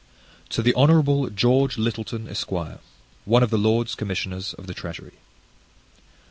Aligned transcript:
To 0.49 0.63
the 0.63 0.73
Honourable 0.73 1.29
GEORGE 1.29 1.77
LYTTLETON, 1.77 2.27
ESQ; 2.27 2.51
One 3.25 3.43
of 3.43 3.51
the 3.51 3.57
Lords 3.59 3.93
Commissioners 3.93 4.55
of 4.55 4.65
the 4.65 4.73
Treasury. 4.73 5.19